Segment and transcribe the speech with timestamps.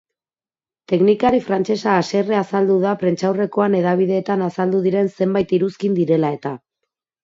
[0.91, 6.61] Teknikari frantsesa haserre azaldu da prentsaurrekoan hedabideetan azaldu diren zenbait iruzkin direla-eta.